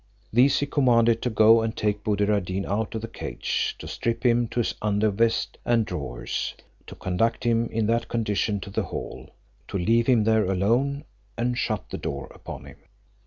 These 0.33 0.61
he 0.61 0.65
commanded 0.65 1.21
to 1.21 1.29
go 1.29 1.61
and 1.61 1.77
take 1.77 2.03
Buddir 2.03 2.33
ad 2.35 2.45
Deen 2.45 2.65
out 2.65 2.95
of 2.95 3.01
the 3.03 3.07
cage, 3.07 3.75
to 3.77 3.87
strip 3.87 4.25
him 4.25 4.47
to 4.47 4.59
his 4.61 4.73
under 4.81 5.11
vest 5.11 5.59
and 5.63 5.85
drawers, 5.85 6.55
to 6.87 6.95
conduct 6.95 7.43
him 7.43 7.67
in 7.67 7.85
that 7.85 8.07
condition 8.07 8.59
to 8.61 8.71
the 8.71 8.85
hall, 8.85 9.29
to 9.67 9.77
leave 9.77 10.07
him 10.07 10.23
there 10.23 10.45
alone, 10.45 11.03
and 11.37 11.55
shut 11.55 11.91
the 11.91 11.99
door 11.99 12.31
upon 12.33 12.65
him. 12.65 12.77